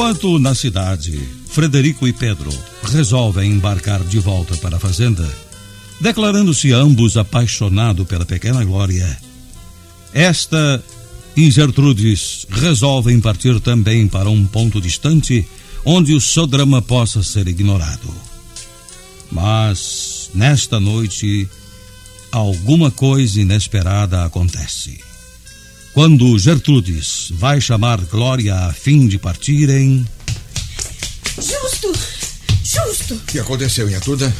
Enquanto 0.00 0.38
na 0.38 0.54
cidade, 0.54 1.12
Frederico 1.50 2.08
e 2.08 2.12
Pedro 2.14 2.50
resolvem 2.84 3.52
embarcar 3.52 4.02
de 4.02 4.18
volta 4.18 4.56
para 4.56 4.78
a 4.78 4.80
fazenda, 4.80 5.30
declarando-se 6.00 6.72
ambos 6.72 7.18
apaixonados 7.18 8.06
pela 8.08 8.24
pequena 8.24 8.64
Glória. 8.64 9.14
Esta 10.14 10.82
e 11.36 11.50
Gertrudes 11.50 12.46
resolvem 12.48 13.20
partir 13.20 13.60
também 13.60 14.08
para 14.08 14.30
um 14.30 14.46
ponto 14.46 14.80
distante 14.80 15.46
onde 15.84 16.14
o 16.14 16.20
seu 16.20 16.46
drama 16.46 16.80
possa 16.80 17.22
ser 17.22 17.46
ignorado. 17.46 18.10
Mas, 19.30 20.30
nesta 20.32 20.80
noite, 20.80 21.46
alguma 22.32 22.90
coisa 22.90 23.38
inesperada 23.38 24.24
acontece. 24.24 25.09
Quando 25.92 26.38
Gertrudes 26.38 27.28
vai 27.32 27.60
chamar 27.60 28.00
Glória 28.02 28.54
a 28.54 28.72
fim 28.72 29.08
de 29.08 29.18
partirem. 29.18 30.06
Justo! 31.36 31.92
Justo! 32.62 33.14
O 33.14 33.20
que 33.26 33.40
aconteceu, 33.40 33.88
Inhatuda? 33.88 34.32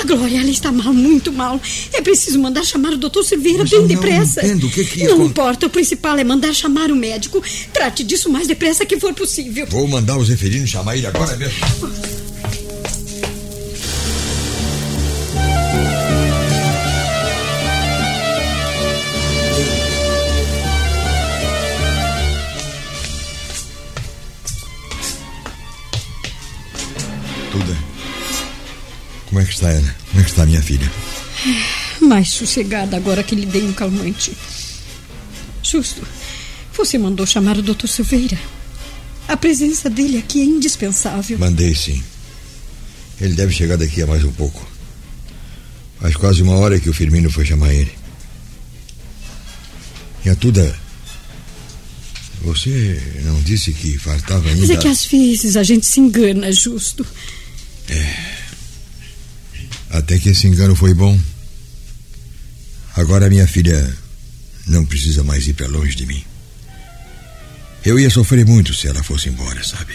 A 0.00 0.04
Glória, 0.04 0.40
ela 0.40 0.50
está 0.50 0.72
mal, 0.72 0.92
muito 0.92 1.32
mal. 1.32 1.60
É 1.92 2.02
preciso 2.02 2.40
mandar 2.40 2.64
chamar 2.64 2.92
o 2.92 2.98
doutor 2.98 3.22
Silveira 3.22 3.58
Mas 3.58 3.70
bem 3.70 3.80
não 3.80 3.86
depressa. 3.86 4.44
Entendo. 4.44 4.66
O 4.66 4.70
que 4.70 4.84
que 4.84 5.04
Não 5.04 5.24
importa, 5.24 5.66
o 5.66 5.70
principal 5.70 6.18
é 6.18 6.24
mandar 6.24 6.52
chamar 6.52 6.90
o 6.90 6.96
médico. 6.96 7.40
Trate 7.72 8.02
disso 8.02 8.28
o 8.28 8.32
mais 8.32 8.48
depressa 8.48 8.84
que 8.84 8.98
for 8.98 9.14
possível. 9.14 9.66
Vou 9.70 9.86
mandar 9.86 10.16
o 10.16 10.24
Zeferino 10.24 10.66
chamar 10.66 10.96
ele 10.96 11.06
agora 11.06 11.36
mesmo. 11.36 12.25
Como 29.36 29.44
é 29.44 29.48
que 29.48 29.54
está 29.54 29.68
ela? 29.70 29.94
Como 30.08 30.20
é 30.20 30.24
que 30.24 30.30
está 30.30 30.46
minha 30.46 30.62
filha? 30.62 30.90
Mais 32.00 32.30
sossegada 32.30 32.96
agora 32.96 33.22
que 33.22 33.34
lhe 33.34 33.44
dei 33.44 33.64
um 33.64 33.72
calmante. 33.74 34.34
Justo. 35.62 36.00
Você 36.72 36.96
mandou 36.96 37.26
chamar 37.26 37.58
o 37.58 37.62
Dr. 37.62 37.86
Silveira. 37.86 38.38
A 39.28 39.36
presença 39.36 39.90
dele 39.90 40.16
aqui 40.16 40.40
é 40.40 40.44
indispensável. 40.44 41.38
Mandei 41.38 41.74
sim. 41.74 42.02
Ele 43.20 43.34
deve 43.34 43.52
chegar 43.52 43.76
daqui 43.76 44.00
a 44.00 44.06
mais 44.06 44.24
um 44.24 44.32
pouco. 44.32 44.66
Faz 46.00 46.16
quase 46.16 46.42
uma 46.42 46.54
hora 46.54 46.80
que 46.80 46.88
o 46.88 46.94
Firmino 46.94 47.30
foi 47.30 47.44
chamar 47.44 47.74
ele. 47.74 47.92
E 50.24 50.30
a 50.30 50.34
Tuda. 50.34 50.74
Você 52.40 53.20
não 53.22 53.38
disse 53.42 53.70
que 53.74 53.98
faltava 53.98 54.48
ainda. 54.48 54.62
Mas 54.62 54.70
é 54.70 54.76
que 54.78 54.88
às 54.88 55.04
vezes 55.04 55.58
a 55.58 55.62
gente 55.62 55.84
se 55.84 56.00
engana, 56.00 56.50
justo. 56.50 57.06
É. 57.90 58.35
Até 59.90 60.18
que 60.18 60.30
esse 60.30 60.46
engano 60.46 60.74
foi 60.74 60.94
bom. 60.94 61.18
Agora 62.96 63.28
minha 63.28 63.46
filha 63.46 63.96
não 64.66 64.84
precisa 64.84 65.22
mais 65.22 65.46
ir 65.46 65.54
para 65.54 65.68
longe 65.68 65.94
de 65.94 66.06
mim. 66.06 66.24
Eu 67.84 67.98
ia 67.98 68.10
sofrer 68.10 68.44
muito 68.44 68.74
se 68.74 68.88
ela 68.88 69.02
fosse 69.02 69.28
embora, 69.28 69.62
sabe? 69.62 69.94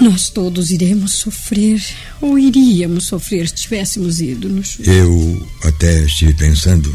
Nós 0.00 0.30
todos 0.30 0.70
iremos 0.70 1.14
sofrer, 1.14 1.82
ou 2.20 2.38
iríamos 2.38 3.06
sofrer 3.06 3.48
se 3.48 3.54
tivéssemos 3.54 4.20
ido 4.20 4.48
no 4.48 4.64
chute. 4.64 4.88
Eu 4.88 5.48
até 5.64 6.04
estive 6.04 6.34
pensando. 6.34 6.94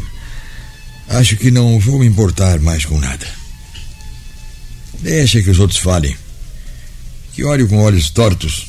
Acho 1.08 1.36
que 1.36 1.50
não 1.50 1.78
vou 1.78 1.98
me 1.98 2.06
importar 2.06 2.58
mais 2.60 2.84
com 2.84 2.98
nada. 2.98 3.26
Deixa 5.00 5.42
que 5.42 5.50
os 5.50 5.60
outros 5.60 5.78
falem. 5.78 6.16
Que 7.32 7.44
olho 7.44 7.68
com 7.68 7.78
olhos 7.78 8.10
tortos. 8.10 8.66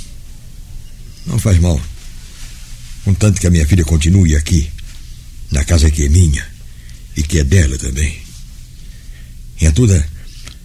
Não 1.26 1.40
faz 1.40 1.58
mal. 1.60 1.80
Contanto 3.06 3.40
que 3.40 3.46
a 3.46 3.52
minha 3.52 3.68
filha 3.68 3.86
continue 3.86 4.36
aqui, 4.36 4.68
na 5.52 5.64
casa 5.64 5.92
que 5.92 6.04
é 6.04 6.10
minha 6.10 6.46
e 7.16 7.22
que 7.22 7.38
é 7.38 7.44
dela 7.44 7.78
também. 7.78 8.18
E 9.62 9.72
Tuda? 9.72 10.06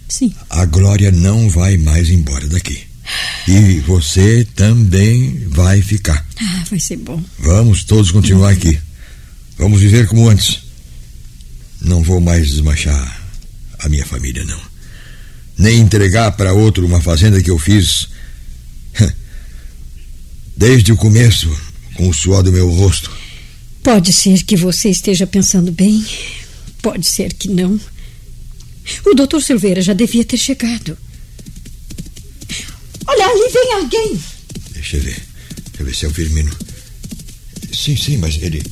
Sim. 0.09 0.33
A 0.49 0.65
Glória 0.65 1.11
não 1.11 1.47
vai 1.47 1.77
mais 1.77 2.09
embora 2.09 2.47
daqui. 2.47 2.81
E 3.47 3.79
você 3.81 4.45
também 4.55 5.47
vai 5.49 5.81
ficar. 5.83 6.25
Ah, 6.39 6.63
vai 6.69 6.79
ser 6.79 6.97
bom. 6.97 7.23
Vamos 7.37 7.83
todos 7.83 8.11
continuar 8.11 8.49
aqui. 8.49 8.77
Vamos 9.57 9.79
viver 9.79 10.07
como 10.07 10.27
antes. 10.27 10.63
Não 11.79 12.01
vou 12.01 12.19
mais 12.19 12.49
desmanchar 12.49 13.21
a 13.79 13.87
minha 13.87 14.05
família, 14.05 14.43
não. 14.45 14.59
Nem 15.57 15.79
entregar 15.79 16.31
para 16.31 16.53
outro 16.53 16.85
uma 16.85 17.01
fazenda 17.01 17.41
que 17.41 17.51
eu 17.51 17.59
fiz. 17.59 18.07
Desde 20.57 20.91
o 20.91 20.97
começo, 20.97 21.49
com 22.01 22.09
o 22.09 22.13
suor 22.15 22.41
do 22.41 22.51
meu 22.51 22.67
rosto. 22.67 23.11
Pode 23.83 24.11
ser 24.11 24.41
que 24.43 24.55
você 24.55 24.89
esteja 24.89 25.27
pensando 25.27 25.71
bem, 25.71 26.03
pode 26.81 27.05
ser 27.05 27.31
que 27.31 27.47
não. 27.47 27.79
O 29.05 29.13
doutor 29.13 29.39
Silveira 29.39 29.83
já 29.83 29.93
devia 29.93 30.25
ter 30.25 30.37
chegado. 30.37 30.97
Olha, 33.05 33.25
ali 33.25 33.53
vem 33.53 33.73
alguém. 33.73 34.19
Deixa 34.71 34.97
eu 34.97 35.01
ver. 35.01 35.23
Deixa 35.67 35.81
eu 35.81 35.85
ver 35.85 35.95
se 35.95 36.05
é 36.05 36.07
o 36.07 36.11
Firmino. 36.11 36.51
Sim, 37.71 37.95
sim, 37.95 38.17
mas 38.17 38.41
ele. 38.41 38.63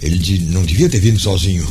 Ele 0.00 0.38
não 0.50 0.64
devia 0.64 0.88
ter 0.88 1.00
vindo 1.00 1.18
sozinho. 1.18 1.66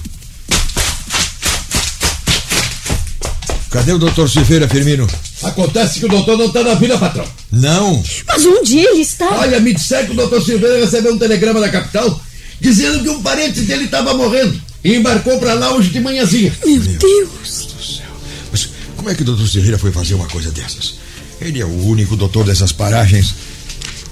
Cadê 3.70 3.94
o 3.94 3.98
doutor 3.98 4.30
Silveira, 4.30 4.68
Firmino? 4.68 5.08
Acontece 5.46 6.00
que 6.00 6.06
o 6.06 6.10
doutor 6.10 6.38
não 6.38 6.46
está 6.46 6.64
na 6.64 6.74
vila, 6.76 6.98
patrão. 6.98 7.26
Não. 7.52 8.04
Mas 8.28 8.46
onde 8.46 8.80
ele 8.80 9.02
está? 9.02 9.30
Olha, 9.40 9.60
me 9.60 9.74
disseram 9.74 10.06
que 10.08 10.12
o 10.12 10.16
doutor 10.16 10.44
Silveira 10.44 10.80
recebeu 10.80 11.14
um 11.14 11.18
telegrama 11.18 11.60
da 11.60 11.70
capital 11.70 12.22
dizendo 12.60 13.04
que 13.04 13.10
um 13.10 13.22
parente 13.22 13.62
dele 13.62 13.86
estava 13.86 14.14
morrendo 14.14 14.60
e 14.84 14.96
embarcou 14.96 15.38
para 15.40 15.54
lá 15.54 15.74
hoje 15.74 15.90
de 15.90 16.00
manhãzinha. 16.00 16.54
Meu, 16.66 16.80
Meu 16.80 16.98
Deus. 16.98 17.68
do 17.68 17.84
céu. 17.84 18.06
Mas 18.52 18.70
como 18.96 19.10
é 19.10 19.16
que 19.16 19.22
o 19.22 19.26
doutor 19.26 19.48
Silveira 19.48 19.78
foi 19.78 19.92
fazer 19.92 20.14
uma 20.14 20.28
coisa 20.28 20.52
dessas? 20.52 20.96
Ele 21.42 21.60
é 21.60 21.66
o 21.66 21.86
único 21.88 22.16
doutor 22.16 22.46
dessas 22.46 22.72
paragens. 22.72 23.36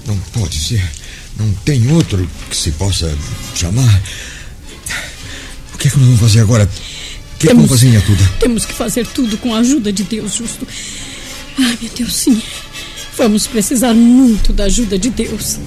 Não 0.06 0.16
pode 0.32 0.58
ser. 0.58 0.82
Não 1.38 1.50
tem 1.64 1.90
outro 1.92 2.28
que 2.50 2.56
se 2.56 2.72
possa 2.72 3.12
chamar. 3.54 4.02
O 5.74 5.78
que 5.78 5.88
é 5.88 5.90
que 5.90 5.96
nós 5.96 6.06
vamos 6.06 6.20
fazer 6.20 6.40
agora? 6.40 6.68
que 7.42 7.48
temos, 7.48 7.66
vamos 7.66 7.82
fazer, 7.82 8.02
Tuda? 8.02 8.30
Temos 8.38 8.64
que 8.64 8.72
fazer 8.72 9.06
tudo 9.06 9.36
com 9.38 9.54
a 9.54 9.58
ajuda 9.58 9.92
de 9.92 10.04
Deus, 10.04 10.34
justo. 10.34 10.66
Ai, 11.58 11.78
meu 11.80 11.90
Deus, 11.94 12.14
sim. 12.14 12.40
Vamos 13.16 13.46
precisar 13.46 13.94
muito 13.94 14.52
da 14.52 14.64
ajuda 14.64 14.98
de 14.98 15.10
Deus. 15.10 15.58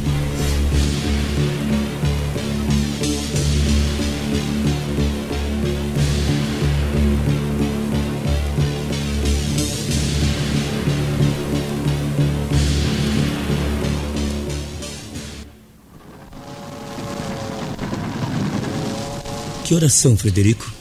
Que 19.66 19.74
oração, 19.74 20.16
Frederico? 20.16 20.72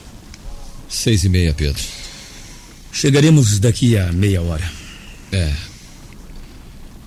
Seis 0.91 1.25
e 1.25 1.29
meia, 1.31 1.55
Pedro. 1.55 1.83
Chegaremos 2.93 3.59
daqui 3.59 3.97
a 3.97 4.13
meia 4.13 4.43
hora. 4.43 4.84
É. 5.35 5.53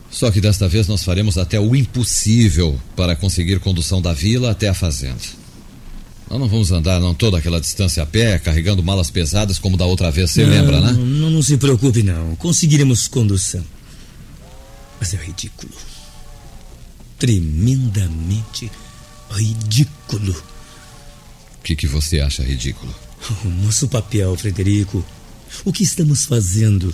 Só 0.09 0.31
que 0.31 0.41
desta 0.41 0.68
vez 0.68 0.88
nós 0.88 1.03
faremos 1.03 1.38
até 1.38 1.59
o 1.59 1.75
impossível 1.75 2.79
para 2.95 3.15
conseguir 3.15 3.59
condução 3.59 4.01
da 4.01 4.13
vila 4.13 4.51
até 4.51 4.68
a 4.68 4.74
fazenda. 4.74 5.21
Nós 6.29 6.39
não 6.39 6.47
vamos 6.47 6.71
andar 6.71 7.00
não 7.00 7.13
toda 7.13 7.38
aquela 7.38 7.62
distância 7.62 8.03
a 8.03 8.06
pé, 8.06 8.38
carregando 8.38 8.83
malas 8.83 9.09
pesadas 9.09 9.59
como 9.59 9.77
da 9.77 9.85
outra 9.85 10.12
vez, 10.12 10.31
você 10.31 10.45
lembra, 10.45 10.81
né? 10.81 10.91
Não, 10.91 11.29
não 11.29 11.41
se 11.41 11.56
preocupe 11.57 12.03
não, 12.03 12.35
conseguiremos 12.35 13.07
condução. 13.07 13.63
Mas 15.00 15.13
é 15.13 15.18
ridículo. 15.18 15.71
tremendamente 17.18 18.69
ridículo. 19.31 20.33
O 21.59 21.63
que, 21.63 21.75
que 21.75 21.88
você 21.88 22.19
acha 22.19 22.44
ridículo? 22.44 22.94
O 23.44 23.50
nosso 23.50 23.88
papel, 23.88 24.35
Frederico. 24.38 25.03
O 25.65 25.73
que 25.73 25.83
estamos 25.83 26.25
fazendo? 26.25 26.94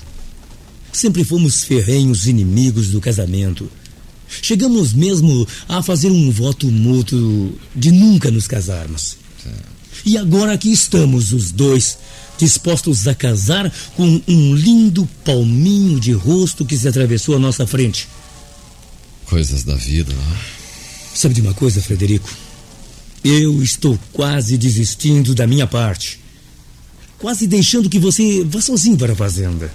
Sempre 0.94 1.24
fomos 1.24 1.64
ferrenhos 1.64 2.28
inimigos 2.28 2.90
do 2.90 3.02
casamento. 3.02 3.70
Chegamos 4.42 4.94
mesmo 4.94 5.48
a 5.68 5.82
fazer 5.82 6.12
um 6.12 6.32
voto 6.32 6.72
mútuo 6.72 7.58
de 7.76 7.92
nunca 7.92 8.32
nos 8.32 8.48
casarmos. 8.48 9.18
E 10.06 10.18
agora 10.18 10.54
aqui 10.54 10.72
estamos, 10.72 11.34
os 11.34 11.52
dois, 11.52 11.98
dispostos 12.38 13.08
a 13.08 13.16
casar 13.16 13.72
com 13.96 14.22
um 14.28 14.56
lindo 14.56 15.08
palminho 15.26 16.00
de 16.00 16.12
rosto 16.12 16.66
que 16.66 16.78
se 16.78 16.88
atravessou 16.88 17.36
à 17.36 17.40
nossa 17.40 17.66
frente. 17.66 18.08
Coisas 19.26 19.64
da 19.64 19.76
vida, 19.76 20.14
não? 20.14 20.38
Sabe 21.16 21.34
de 21.34 21.42
uma 21.42 21.54
coisa, 21.54 21.82
Frederico? 21.82 22.30
Eu 23.24 23.64
estou 23.64 23.98
quase 24.12 24.58
desistindo 24.58 25.34
da 25.34 25.48
minha 25.48 25.66
parte. 25.66 26.20
Quase 27.18 27.48
deixando 27.48 27.90
que 27.90 28.00
você 28.00 28.44
vá 28.44 28.60
sozinho 28.60 28.98
para 28.98 29.14
a 29.14 29.16
fazenda. 29.16 29.72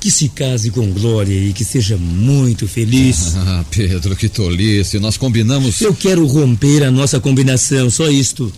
Que 0.00 0.10
se 0.10 0.28
case 0.28 0.70
com 0.70 0.90
Glória 0.92 1.34
e 1.34 1.52
que 1.52 1.64
seja 1.64 1.96
muito 1.96 2.68
feliz. 2.68 3.34
Ah, 3.46 3.64
Pedro, 3.70 4.16
que 4.16 4.28
tolice. 4.28 4.98
Nós 4.98 5.16
combinamos. 5.16 5.80
Eu 5.80 5.94
quero 5.94 6.26
romper 6.26 6.82
a 6.84 6.90
nossa 6.90 7.20
combinação, 7.20 7.88
só 7.90 8.08
isto. 8.08 8.52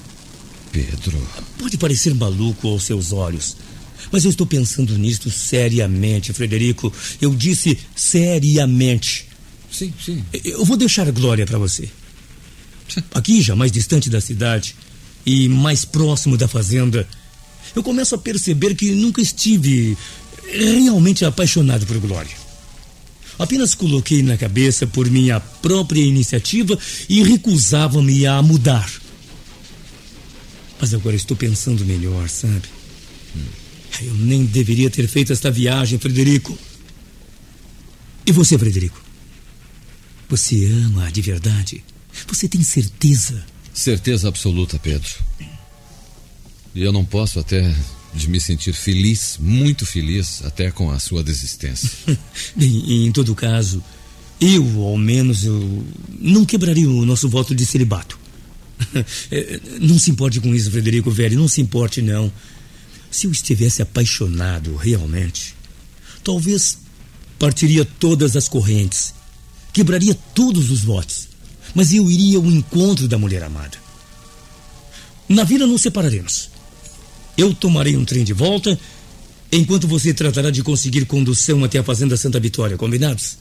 Pedro. 0.73 1.21
Pode 1.59 1.77
parecer 1.77 2.15
maluco 2.15 2.69
aos 2.69 2.85
seus 2.85 3.13
olhos. 3.13 3.57
Mas 4.11 4.25
eu 4.25 4.31
estou 4.31 4.47
pensando 4.47 4.97
nisto 4.97 5.31
seriamente, 5.31 6.33
Frederico. 6.33 6.93
Eu 7.21 7.35
disse 7.35 7.79
seriamente. 7.95 9.27
Sim, 9.71 9.93
sim. 10.05 10.25
Eu 10.45 10.65
vou 10.65 10.77
deixar 10.77 11.11
Glória 11.13 11.47
para 11.47 11.59
você. 11.59 11.89
Aqui, 13.15 13.43
já 13.43 13.55
mais 13.55 13.71
distante 13.71 14.09
da 14.09 14.21
cidade 14.21 14.75
e 15.27 15.49
mais 15.49 15.85
próximo 15.85 16.37
da 16.39 16.49
fazenda, 16.49 17.07
eu 17.77 17.83
começo 17.83 18.15
a 18.15 18.19
perceber 18.19 18.75
que 18.75 18.93
nunca 18.93 19.21
estive 19.21 19.97
realmente 20.53 21.25
apaixonado 21.25 21.87
por 21.87 21.99
Glória. 21.99 22.37
Apenas 23.39 23.75
coloquei 23.75 24.23
na 24.23 24.37
cabeça 24.37 24.87
por 24.87 25.09
minha 25.09 25.39
própria 25.39 26.03
iniciativa 26.03 26.77
e 27.09 27.23
recusava-me 27.23 28.27
a 28.27 28.43
mudar. 28.43 28.91
Mas 30.81 30.93
agora 30.93 31.15
estou 31.15 31.37
pensando 31.37 31.85
melhor, 31.85 32.29
sabe? 32.29 32.69
Eu 34.01 34.15
nem 34.15 34.45
deveria 34.45 34.91
ter 34.91 35.07
feito 35.09 35.33
esta 35.33 35.51
viagem, 35.51 35.99
Frederico. 35.99 36.57
E 38.27 38.33
você, 38.33 38.59
Frederico? 38.59 39.01
Você 40.29 40.67
ama 40.67 41.11
de 41.11 41.23
verdade? 41.23 41.85
Você 42.27 42.49
tem 42.49 42.63
certeza? 42.63 43.45
Certeza 43.73 44.29
absoluta, 44.29 44.79
Pedro. 44.79 45.11
E 46.75 46.83
eu 46.83 46.93
não 46.93 47.05
posso 47.05 47.39
até 47.39 47.75
de 48.19 48.29
me 48.29 48.41
sentir 48.41 48.73
feliz, 48.73 49.37
muito 49.41 49.87
feliz, 49.87 50.43
até 50.45 50.71
com 50.71 50.91
a 50.91 50.99
sua 50.99 51.23
desistência. 51.23 51.91
Bem, 52.55 53.07
em 53.07 53.13
todo 53.13 53.35
caso, 53.35 53.83
eu, 54.41 54.83
ao 54.83 54.97
menos, 54.97 55.45
eu 55.45 55.85
não 56.21 56.45
quebraria 56.45 56.89
o 56.89 57.05
nosso 57.05 57.29
voto 57.29 57.55
de 57.55 57.65
celibato. 57.65 58.19
É, 59.31 59.61
não 59.81 59.99
se 59.99 60.11
importe 60.11 60.41
com 60.41 60.55
isso, 60.55 60.71
Frederico 60.71 61.11
Velho, 61.11 61.39
não 61.39 61.49
se 61.49 61.61
importe, 61.61 62.01
não. 62.01 62.33
Se 63.11 63.27
eu 63.27 63.31
estivesse 63.31 63.83
apaixonado 63.83 64.77
realmente, 64.77 65.55
talvez 66.23 66.79
partiria 67.39 67.85
todas 67.85 68.37
as 68.37 68.49
correntes, 68.49 69.13
quebraria 69.73 70.15
todos 70.35 70.71
os 70.71 70.81
votos, 70.83 71.29
mas 71.75 71.93
eu 71.93 72.11
iria 72.11 72.39
ao 72.39 72.47
encontro 72.47 73.09
da 73.09 73.19
mulher 73.19 73.43
amada. 73.43 73.79
Na 75.29 75.45
vida 75.45 75.67
nos 75.67 75.83
separaremos. 75.83 76.51
Eu 77.39 77.55
tomarei 77.55 77.97
um 77.97 78.05
trem 78.05 78.25
de 78.25 78.33
volta, 78.33 78.77
enquanto 79.53 79.87
você 79.87 80.13
tratará 80.13 80.51
de 80.51 80.61
conseguir 80.61 81.05
condução 81.05 81.63
até 81.63 81.79
a 81.79 81.85
Fazenda 81.85 82.17
Santa 82.17 82.41
Vitória, 82.41 82.77
combinados? 82.77 83.39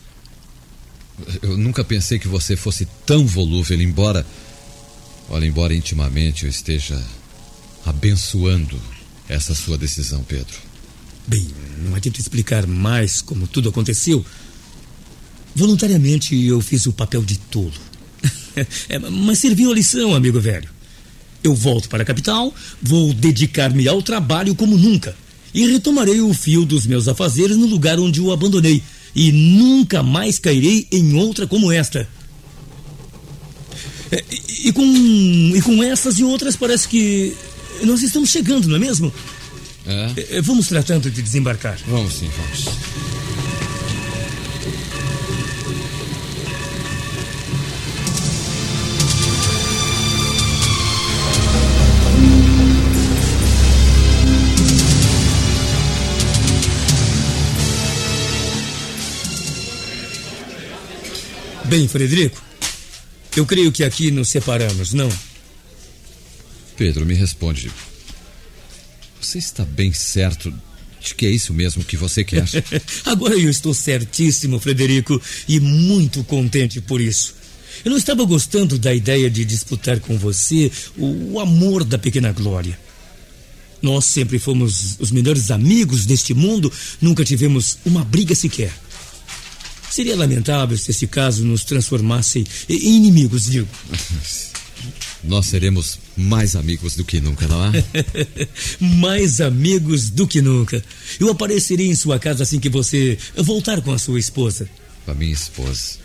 Eu 1.42 1.58
nunca 1.58 1.84
pensei 1.84 2.20
que 2.20 2.28
você 2.28 2.56
fosse 2.56 2.88
tão 3.08 3.26
volúvel, 3.26 3.82
embora. 3.82 4.24
Olha, 5.28 5.48
embora 5.48 5.74
intimamente 5.74 6.44
eu 6.44 6.50
esteja 6.50 7.04
abençoando 7.84 8.80
essa 9.28 9.56
sua 9.56 9.80
decisão, 9.80 10.24
Pedro. 10.24 10.56
Bem, 11.26 11.48
não 11.80 11.96
adianta 11.96 12.22
explicar 12.22 12.68
mais 12.68 13.20
como 13.20 13.48
tudo 13.48 13.70
aconteceu. 13.70 14.24
Voluntariamente 15.56 16.40
eu 16.46 16.62
fiz 16.62 16.86
o 16.86 16.94
papel 16.94 17.24
de 17.24 17.40
tolo. 17.40 17.74
é, 18.88 19.00
mas 19.00 19.40
serviu 19.40 19.72
a 19.72 19.74
lição, 19.74 20.14
amigo 20.14 20.40
velho. 20.40 20.77
Eu 21.48 21.56
volto 21.56 21.88
para 21.88 22.04
a 22.04 22.06
capital, 22.06 22.54
vou 22.82 23.14
dedicar-me 23.14 23.88
ao 23.88 24.02
trabalho 24.02 24.54
como 24.54 24.78
nunca 24.78 25.16
e 25.54 25.66
retomarei 25.66 26.20
o 26.20 26.34
fio 26.34 26.66
dos 26.66 26.86
meus 26.86 27.08
afazeres 27.08 27.56
no 27.56 27.66
lugar 27.66 28.00
onde 28.00 28.20
o 28.20 28.34
abandonei 28.34 28.84
e 29.16 29.32
nunca 29.32 30.04
mais 30.04 30.38
cairei 30.38 30.86
em 30.92 31.16
outra 31.16 31.48
como 31.48 31.72
esta. 31.72 32.08
É, 34.12 34.24
e, 34.30 34.68
e, 34.68 34.74
com, 34.74 34.84
e 34.84 35.62
com 35.62 35.82
essas 35.82 36.20
e 36.20 36.24
outras 36.26 36.58
parece 36.58 36.86
que 36.90 37.34
nós 37.84 38.04
estamos 38.04 38.30
chegando, 38.30 38.68
não 38.68 38.76
é 38.76 38.80
mesmo? 38.80 39.14
É? 39.86 40.38
É, 40.38 40.42
Vamos 40.42 40.68
tratando 40.68 41.10
de 41.10 41.22
desembarcar. 41.22 41.80
Vamos 41.88 42.14
sim, 42.14 42.30
vamos. 42.38 42.66
Bem, 61.69 61.86
Frederico, 61.86 62.42
eu 63.36 63.46
creio 63.46 63.74
que 63.74 63.84
aqui 63.84 64.10
nos 64.10 64.30
separamos, 64.30 64.94
não? 64.94 65.12
Pedro, 66.78 67.06
me 67.06 67.14
responde. 67.14 67.69
Você 69.22 69.38
está 69.38 69.66
bem 69.66 69.92
certo 69.92 70.54
de 71.02 71.14
que 71.14 71.25
é 71.25 71.30
isso 71.30 71.54
mesmo 71.54 71.84
que 71.84 71.98
você 71.98 72.24
quer? 72.24 72.46
Agora 73.04 73.38
eu 73.38 73.50
estou 73.50 73.74
certíssimo, 73.74 74.60
Frederico, 74.60 75.22
e 75.46 75.60
muito 75.60 76.24
contente 76.24 76.80
por 76.80 77.02
isso. 77.02 77.36
Eu 77.84 77.92
não 77.92 77.98
estava 77.98 78.24
gostando 78.24 78.80
da 78.80 78.94
ideia 78.94 79.30
de 79.30 79.44
disputar 79.44 80.00
com 80.00 80.18
você 80.18 80.71
o, 80.97 81.33
o 81.33 81.40
amor 81.40 81.83
da 81.83 81.97
pequena 81.97 82.31
Glória. 82.31 82.80
Nós 83.81 84.06
sempre 84.06 84.40
fomos 84.40 84.95
os 85.00 85.12
melhores 85.12 85.52
amigos 85.52 86.06
deste 86.06 86.33
mundo, 86.33 86.71
nunca 87.02 87.26
tivemos 87.26 87.78
uma 87.86 88.06
briga 88.06 88.33
sequer. 88.33 88.71
Seria 89.90 90.16
lamentável 90.16 90.78
se 90.78 90.92
esse 90.92 91.08
caso 91.08 91.46
nos 91.46 91.64
transformasse 91.64 92.46
em 92.70 92.96
inimigos, 92.96 93.46
digo. 93.46 93.68
Nós 95.24 95.48
seremos 95.48 96.00
mais 96.16 96.56
amigos 96.56 96.96
do 96.96 97.04
que 97.04 97.20
nunca, 97.20 97.48
não 97.48 97.66
é? 97.66 97.84
mais 98.80 99.42
amigos 99.42 100.10
do 100.10 100.28
que 100.28 100.42
nunca. 100.42 100.84
Eu 101.20 101.30
aparecerei 101.30 101.88
em 101.88 101.96
sua 101.96 102.20
casa 102.20 102.44
assim 102.44 102.60
que 102.60 102.70
você 102.70 103.18
voltar 103.36 103.82
com 103.82 103.92
a 103.92 103.98
sua 103.98 104.20
esposa. 104.20 104.70
Com 105.06 105.12
a 105.12 105.16
minha 105.16 105.34
esposa. 105.34 105.98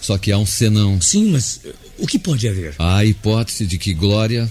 Só 0.00 0.16
que 0.16 0.32
há 0.32 0.38
um 0.38 0.46
senão. 0.46 1.00
Sim, 1.00 1.32
mas 1.32 1.60
o 1.98 2.06
que 2.06 2.18
pode 2.18 2.48
haver? 2.48 2.74
Há 2.78 2.98
a 2.98 3.04
hipótese 3.04 3.66
de 3.66 3.76
que 3.76 3.92
Glória 3.92 4.50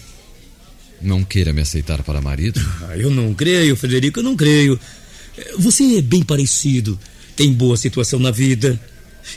não 1.02 1.24
queira 1.24 1.54
me 1.54 1.62
aceitar 1.62 2.04
para 2.04 2.22
marido. 2.22 2.60
Ah, 2.88 2.98
eu 2.98 3.10
não 3.10 3.34
creio, 3.34 3.76
Frederico, 3.76 4.20
eu 4.20 4.24
não 4.24 4.36
creio. 4.36 4.80
Você 5.58 5.98
é 5.98 6.02
bem 6.02 6.24
parecido, 6.24 7.00
tem 7.38 7.53
boa 7.53 7.77
situação 7.77 8.20
na 8.20 8.32
vida. 8.32 8.77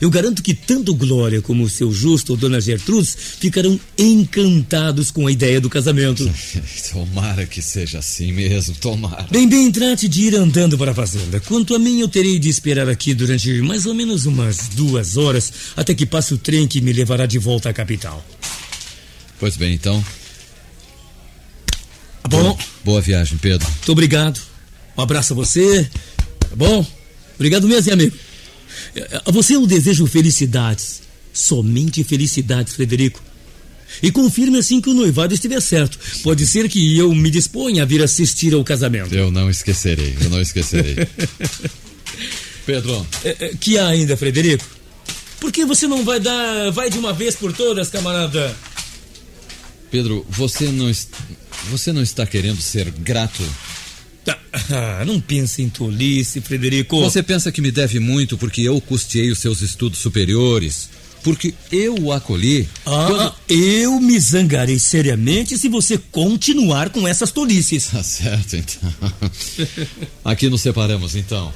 Eu 0.00 0.08
garanto 0.08 0.42
que 0.42 0.54
tanto 0.54 0.94
Glória 0.94 1.42
como 1.42 1.64
o 1.64 1.68
seu 1.68 1.92
justo 1.92 2.32
ou 2.32 2.36
Dona 2.36 2.60
Gertrudes 2.60 3.16
ficarão 3.38 3.78
encantados 3.98 5.10
com 5.10 5.26
a 5.26 5.32
ideia 5.32 5.60
do 5.60 5.68
casamento. 5.68 6.30
tomara 6.92 7.44
que 7.44 7.60
seja 7.60 7.98
assim 7.98 8.32
mesmo, 8.32 8.74
tomara. 8.76 9.26
Bem, 9.30 9.48
bem, 9.48 9.70
trate 9.70 10.08
de 10.08 10.22
ir 10.22 10.34
andando 10.36 10.78
para 10.78 10.92
a 10.92 10.94
fazenda. 10.94 11.40
Quanto 11.40 11.74
a 11.74 11.78
mim, 11.78 12.00
eu 12.00 12.08
terei 12.08 12.38
de 12.38 12.48
esperar 12.48 12.88
aqui 12.88 13.14
durante 13.14 13.60
mais 13.62 13.84
ou 13.84 13.94
menos 13.94 14.26
umas 14.26 14.68
duas 14.68 15.16
horas 15.16 15.52
até 15.76 15.94
que 15.94 16.06
passe 16.06 16.32
o 16.32 16.38
trem 16.38 16.68
que 16.68 16.80
me 16.80 16.92
levará 16.92 17.26
de 17.26 17.38
volta 17.38 17.68
à 17.68 17.72
capital. 17.72 18.24
Pois 19.38 19.56
bem, 19.56 19.74
então. 19.74 20.02
Tá 22.22 22.28
bom? 22.28 22.56
Boa 22.84 23.00
viagem, 23.00 23.36
Pedro. 23.38 23.68
Muito 23.68 23.92
obrigado. 23.92 24.40
Um 24.96 25.02
abraço 25.02 25.32
a 25.32 25.36
você. 25.36 25.90
Tá 26.38 26.56
bom? 26.56 26.99
Obrigado 27.40 27.66
mesmo, 27.66 27.90
amigo. 27.90 28.14
A 29.24 29.30
você 29.30 29.56
eu 29.56 29.66
desejo 29.66 30.06
felicidades. 30.06 31.00
Somente 31.32 32.04
felicidades, 32.04 32.74
Frederico. 32.74 33.22
E 34.02 34.12
confirme 34.12 34.58
assim 34.58 34.78
que 34.78 34.90
o 34.90 34.94
noivado 34.94 35.32
estiver 35.32 35.60
certo. 35.62 35.98
Pode 36.22 36.46
ser 36.46 36.68
que 36.68 36.98
eu 36.98 37.14
me 37.14 37.30
disponha 37.30 37.82
a 37.82 37.86
vir 37.86 38.02
assistir 38.02 38.52
ao 38.52 38.62
casamento. 38.62 39.14
Eu 39.14 39.30
não 39.30 39.48
esquecerei, 39.48 40.18
eu 40.20 40.28
não 40.28 40.38
esquecerei. 40.38 40.96
Pedro. 42.66 43.06
É, 43.24 43.36
é, 43.40 43.48
que 43.58 43.78
há 43.78 43.88
ainda, 43.88 44.18
Frederico? 44.18 44.64
Por 45.40 45.50
que 45.50 45.64
você 45.64 45.86
não 45.86 46.04
vai 46.04 46.20
dar. 46.20 46.70
vai 46.72 46.90
de 46.90 46.98
uma 46.98 47.14
vez 47.14 47.34
por 47.34 47.54
todas, 47.54 47.88
camarada? 47.88 48.54
Pedro, 49.90 50.26
você 50.28 50.68
não, 50.68 50.92
você 51.70 51.90
não 51.90 52.02
está 52.02 52.26
querendo 52.26 52.60
ser 52.60 52.90
grato? 52.90 53.42
Ah, 54.72 55.04
não 55.04 55.20
pense 55.20 55.62
em 55.62 55.68
tolice, 55.68 56.40
Frederico. 56.40 57.00
Você 57.00 57.22
pensa 57.22 57.50
que 57.50 57.60
me 57.60 57.70
deve 57.70 57.98
muito 57.98 58.38
porque 58.38 58.62
eu 58.62 58.80
custeei 58.80 59.30
os 59.30 59.38
seus 59.38 59.62
estudos 59.62 59.98
superiores? 59.98 60.88
Porque 61.22 61.54
eu 61.70 61.94
o 62.00 62.12
acolhi. 62.12 62.68
Ah, 62.86 63.06
quando... 63.08 63.34
eu 63.48 64.00
me 64.00 64.18
zangarei 64.18 64.78
seriamente 64.78 65.58
se 65.58 65.68
você 65.68 65.98
continuar 65.98 66.90
com 66.90 67.06
essas 67.06 67.30
tolices. 67.30 67.86
Tá 67.86 68.02
certo, 68.02 68.56
então. 68.56 68.92
Aqui 70.24 70.48
nos 70.48 70.62
separamos, 70.62 71.14
então. 71.14 71.52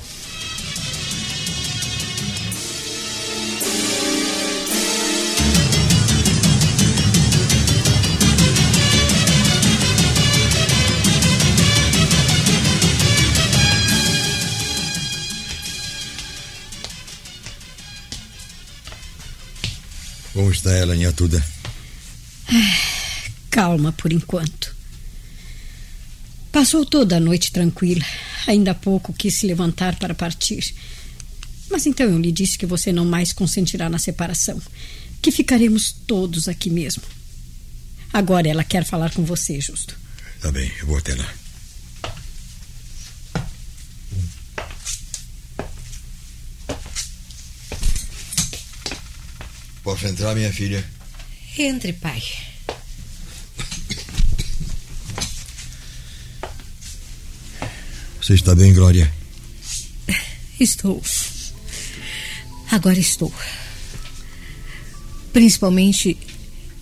Ela, 20.73 20.97
Nhatuda? 20.97 21.45
Calma 23.51 23.93
por 23.93 24.13
enquanto. 24.13 24.75
Passou 26.51 26.87
toda 26.87 27.17
a 27.17 27.21
noite 27.21 27.51
tranquila. 27.51 28.05
Ainda 28.47 28.71
há 28.71 28.75
pouco 28.75 29.13
quis 29.13 29.35
se 29.35 29.47
levantar 29.47 29.97
para 29.97 30.15
partir. 30.15 30.75
Mas 31.71 31.87
então 31.87 32.07
eu 32.07 32.19
lhe 32.19 32.31
disse 32.31 32.59
que 32.59 32.67
você 32.67 32.93
não 32.93 33.05
mais 33.05 33.33
consentirá 33.33 33.89
na 33.89 33.99
separação. 33.99 34.61
Que 35.21 35.31
ficaremos 35.31 35.93
todos 36.07 36.49
aqui 36.49 36.71
mesmo. 36.71 37.03
Agora 38.13 38.49
ela 38.49 38.63
quer 38.63 38.85
falar 38.85 39.13
com 39.13 39.25
você, 39.25 39.61
Justo. 39.61 39.97
Tá 40.41 40.53
bem, 40.53 40.71
eu 40.81 40.87
vou 40.87 40.99
até 40.99 41.15
lá. 41.15 41.44
Posso 49.85 50.07
entrar, 50.07 50.35
minha 50.35 50.51
filha? 50.51 50.83
Entre, 51.59 51.93
pai. 51.93 52.23
Você 58.19 58.33
está 58.33 58.55
bem, 58.55 58.73
Glória? 58.73 59.13
Estou. 60.59 61.03
Agora 62.71 62.99
estou. 62.99 63.33
Principalmente 65.35 66.17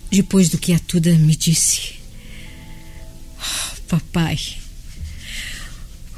depois 0.09 0.47
do 0.47 0.57
que 0.57 0.71
a 0.71 0.79
Tuda 0.79 1.11
me 1.11 1.35
disse. 1.35 1.95
Oh, 3.37 3.81
papai. 3.89 4.39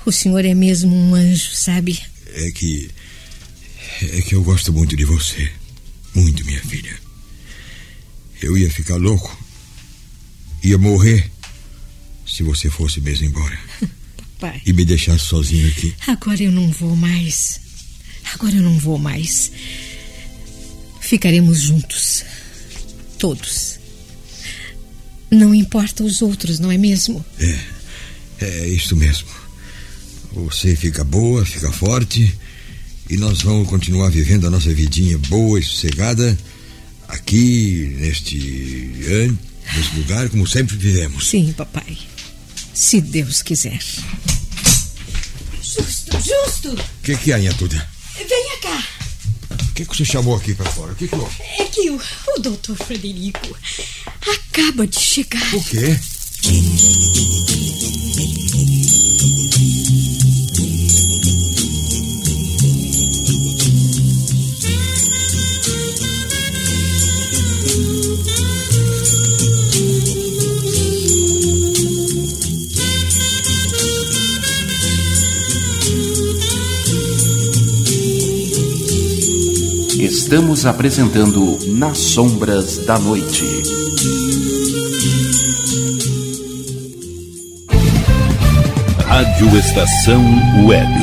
O 0.06 0.12
senhor 0.12 0.46
é 0.46 0.54
mesmo 0.54 0.96
um 0.96 1.16
anjo, 1.16 1.56
sabe? 1.56 2.00
É 2.28 2.52
que. 2.52 2.92
É 4.02 4.22
que 4.22 4.36
eu 4.36 4.44
gosto 4.44 4.72
muito 4.72 4.96
de 4.96 5.04
você. 5.04 5.52
Muito, 6.16 6.46
minha 6.46 6.62
filha. 6.62 6.98
Eu 8.42 8.58
ia 8.58 8.70
ficar 8.72 8.96
louco. 8.96 9.38
Ia 10.64 10.78
morrer 10.78 11.30
se 12.26 12.42
você 12.42 12.70
fosse 12.70 13.02
mesmo 13.02 13.28
embora. 13.28 13.60
Papai. 14.40 14.62
E 14.66 14.74
me 14.74 14.86
deixasse 14.86 15.26
sozinho 15.26 15.68
aqui. 15.68 15.94
Agora 16.08 16.42
eu 16.42 16.52
não 16.52 16.72
vou 16.72 16.96
mais. 16.96 17.60
Agora 18.34 18.56
eu 18.56 18.62
não 18.62 18.78
vou 18.80 18.98
mais. 18.98 19.52
Ficaremos 21.02 21.62
juntos. 21.62 22.24
Todos. 23.20 23.80
Não 25.32 25.54
importa 25.54 26.04
os 26.04 26.22
outros, 26.22 26.60
não 26.60 26.72
é 26.72 26.78
mesmo? 26.78 27.24
É. 27.40 27.76
É 28.42 28.68
isso 28.68 28.96
mesmo. 28.96 29.28
Você 30.34 30.76
fica 30.76 31.04
boa, 31.04 31.46
fica 31.46 31.72
forte 31.72 32.38
e 33.10 33.18
nós 33.18 33.42
vamos 33.42 33.68
continuar 33.70 34.10
vivendo 34.10 34.48
a 34.48 34.50
nossa 34.50 34.74
vidinha 34.74 35.18
boa 35.18 35.60
e 35.60 35.64
sossegada 35.64 36.38
aqui, 37.08 37.96
neste, 38.00 38.38
neste 39.74 39.96
lugar, 39.98 40.30
como 40.30 40.48
sempre 40.48 40.76
vivemos. 40.76 41.28
Sim, 41.28 41.54
papai. 41.54 41.98
Se 42.74 43.00
Deus 43.00 43.42
quiser. 43.42 43.80
Justo, 45.62 46.12
justo! 46.18 46.70
O 46.72 47.04
que, 47.04 47.16
que 47.16 47.32
é, 47.32 47.40
Inha 47.40 47.54
Tuda? 47.54 47.88
Venha 48.18 48.58
cá. 48.62 48.84
O 49.52 49.74
que, 49.74 49.86
que 49.86 49.96
você 49.96 50.06
chamou 50.06 50.36
aqui 50.36 50.54
para 50.54 50.70
fora? 50.72 50.94
O 50.94 50.96
que, 50.96 51.08
que 51.08 51.16
houve? 51.16 51.36
É 51.60 51.66
que 51.66 51.90
o, 51.90 52.00
o 52.36 52.40
doutor 52.40 52.76
Frederico 52.78 53.56
acaba 54.22 54.88
de 54.88 55.00
chegar. 55.00 55.54
O 55.54 55.64
quê? 55.64 56.00
Estamos 80.36 80.66
apresentando 80.66 81.58
Nas 81.78 81.98
Sombras 81.98 82.80
da 82.80 83.00
Noite. 83.00 83.46
Rádio 89.06 89.58
Estação 89.58 90.22
Web. 90.66 90.94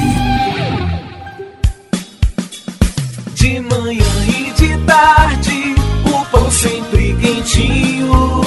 De 3.34 3.60
manhã 3.60 4.04
e 4.28 4.52
de 4.52 4.76
tarde, 4.84 5.76
o 6.04 6.26
pão 6.26 6.50
sempre 6.50 7.16
quentinho. 7.16 8.42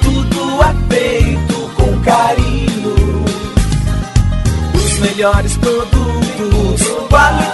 Tudo 0.00 0.62
é 0.62 0.94
feito 0.94 1.70
com 1.76 2.00
carinho. 2.00 3.24
Os 4.74 4.98
melhores 5.00 5.54
produtos, 5.58 6.88
qualidade 7.10 7.53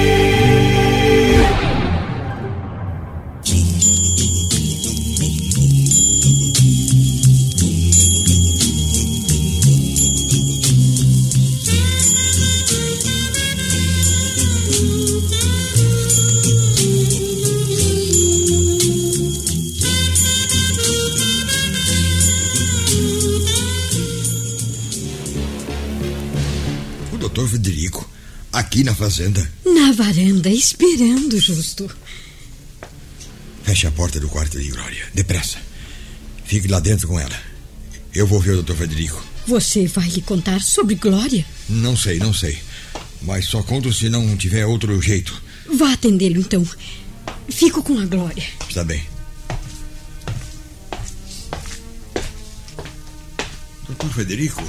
Fazenda. 29.11 29.51
Na 29.65 29.91
varanda, 29.91 30.49
esperando, 30.49 31.37
Justo. 31.37 31.91
Feche 33.61 33.85
a 33.85 33.91
porta 33.91 34.21
do 34.21 34.29
quarto 34.29 34.57
de 34.57 34.69
Glória. 34.69 35.05
Depressa. 35.13 35.57
Fique 36.45 36.69
lá 36.69 36.79
dentro 36.79 37.09
com 37.09 37.19
ela. 37.19 37.37
Eu 38.13 38.25
vou 38.25 38.39
ver 38.39 38.51
o 38.51 38.55
doutor 38.55 38.77
Federico. 38.77 39.21
Você 39.45 39.85
vai 39.85 40.07
lhe 40.07 40.21
contar 40.21 40.61
sobre 40.61 40.95
Glória? 40.95 41.45
Não 41.67 41.97
sei, 41.97 42.19
não 42.19 42.33
sei. 42.33 42.57
Mas 43.21 43.45
só 43.45 43.61
conto 43.61 43.91
se 43.91 44.07
não 44.07 44.37
tiver 44.37 44.65
outro 44.65 45.01
jeito. 45.01 45.41
Vá 45.77 45.91
atendê-lo, 45.91 46.39
então. 46.39 46.65
Fico 47.49 47.83
com 47.83 47.99
a 47.99 48.05
Glória. 48.05 48.45
Está 48.67 48.85
bem. 48.85 49.03
Doutor 53.87 54.13
Federico? 54.13 54.63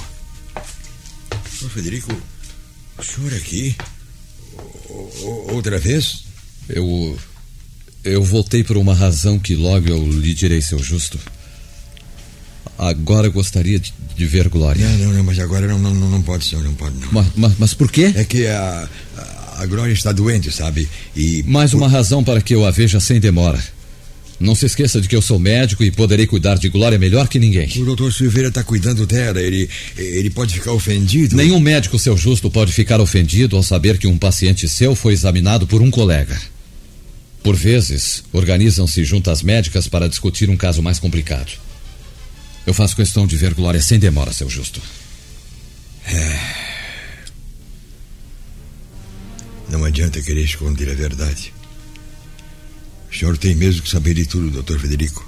Doutor 0.53 1.69
Federico, 1.69 2.21
o 2.97 3.03
senhor 3.03 3.33
aqui? 3.35 3.75
Outra 5.51 5.79
vez? 5.79 6.23
Eu. 6.69 7.17
Eu 8.03 8.21
voltei 8.21 8.65
por 8.65 8.75
uma 8.75 8.93
razão 8.93 9.39
que 9.39 9.55
logo 9.55 9.87
eu 9.87 10.05
lhe 10.05 10.33
direi, 10.33 10.61
seu 10.61 10.77
justo. 10.77 11.17
Agora 12.77 13.29
gostaria 13.29 13.79
de, 13.79 13.93
de 14.15 14.25
ver 14.25 14.49
Glória. 14.49 14.85
Não, 14.85 14.97
não, 14.97 15.13
não, 15.13 15.23
mas 15.23 15.39
agora 15.39 15.67
não, 15.67 15.79
não, 15.79 15.93
não, 15.93 16.21
pode 16.21 16.43
ser, 16.43 16.57
não 16.57 16.73
pode 16.73 16.97
não. 16.97 17.07
Mas, 17.11 17.27
mas, 17.35 17.53
mas 17.57 17.73
por 17.73 17.89
quê? 17.89 18.11
É 18.13 18.25
que 18.25 18.45
a, 18.47 18.89
a, 19.57 19.65
Glória 19.67 19.93
está 19.93 20.11
doente, 20.11 20.51
sabe? 20.51 20.89
E. 21.15 21.43
Mais 21.43 21.73
uma 21.73 21.87
razão 21.87 22.23
para 22.23 22.41
que 22.41 22.53
eu 22.53 22.65
a 22.65 22.71
veja 22.71 22.99
sem 22.99 23.21
demora. 23.21 23.63
Não 24.43 24.55
se 24.55 24.65
esqueça 24.65 24.99
de 24.99 25.07
que 25.07 25.15
eu 25.15 25.21
sou 25.21 25.39
médico 25.39 25.85
e 25.85 25.89
poderei 25.89 26.27
cuidar 26.27 26.55
de 26.55 26.67
Glória 26.67 26.99
melhor 26.99 27.29
que 27.29 27.39
ninguém. 27.39 27.69
O 27.77 27.85
doutor 27.85 28.11
Silveira 28.11 28.49
está 28.49 28.61
cuidando 28.61 29.05
dela. 29.07 29.41
Ele, 29.41 29.69
ele 29.97 30.29
pode 30.29 30.55
ficar 30.55 30.73
ofendido. 30.73 31.37
Nenhum 31.37 31.61
médico, 31.61 31.97
seu 31.97 32.17
justo, 32.17 32.51
pode 32.51 32.73
ficar 32.73 32.99
ofendido 32.99 33.55
ao 33.55 33.63
saber 33.63 33.97
que 33.97 34.05
um 34.05 34.17
paciente 34.17 34.67
seu 34.67 34.95
foi 34.95 35.13
examinado 35.13 35.65
por 35.65 35.81
um 35.81 35.89
colega. 35.89 36.37
Por 37.41 37.55
vezes, 37.55 38.21
organizam-se 38.33 39.05
juntas 39.05 39.41
médicas 39.41 39.87
para 39.87 40.09
discutir 40.09 40.49
um 40.49 40.57
caso 40.57 40.83
mais 40.83 40.99
complicado. 40.99 41.53
Eu 42.67 42.73
faço 42.73 42.97
questão 42.97 43.25
de 43.25 43.37
ver 43.37 43.53
Glória 43.53 43.81
sem 43.81 43.97
demora, 43.97 44.33
seu 44.33 44.49
justo. 44.49 44.81
Não 49.69 49.85
adianta 49.85 50.21
querer 50.21 50.43
esconder 50.43 50.89
a 50.89 50.93
verdade. 50.93 51.53
O 53.13 53.17
senhor 53.17 53.37
tem 53.37 53.53
mesmo 53.53 53.83
que 53.83 53.89
saber 53.89 54.15
de 54.15 54.25
tudo, 54.25 54.49
doutor 54.49 54.79
Federico. 54.79 55.23